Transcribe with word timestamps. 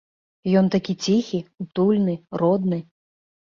Ён 0.61 0.71
такі 0.75 0.95
ціхі, 1.07 1.39
утульны, 1.65 2.17
родны. 2.43 2.81